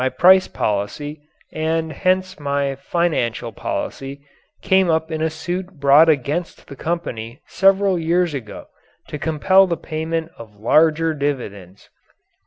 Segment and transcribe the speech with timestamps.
[0.01, 1.21] My price policy
[1.53, 4.21] and hence my financial policy
[4.63, 8.65] came up in a suit brought against the company several years ago
[9.09, 11.91] to compel the payment of larger dividends.